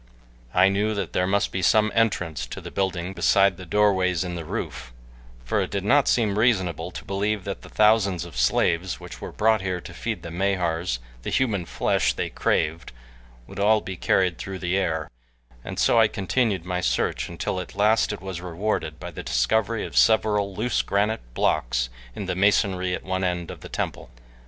[0.55, 4.33] I knew that there must be some entrance to the building beside the doorways in
[4.33, 4.91] the roof,
[5.45, 9.31] for it did not seem reasonable to believe that the thousands of slaves which were
[9.31, 12.93] brought here to feed the Mahars the human flesh they craved
[13.45, 15.11] would all be carried through the air,
[15.63, 19.85] and so I continued my search until at last it was rewarded by the discovery
[19.85, 24.09] of several loose granite blocks in the masonry at one end of the temple.